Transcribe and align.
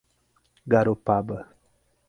Garopaba 0.71 1.39